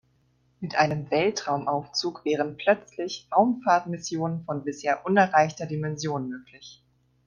[0.61, 6.83] Mit einem Weltraumaufzug wären plötzlich Raumfahrtmissionen von bisher unerreichter Dimension möglich.